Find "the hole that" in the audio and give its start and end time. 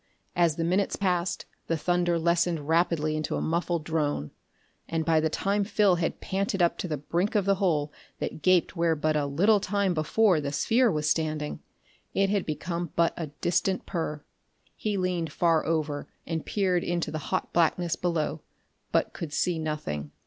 7.45-8.41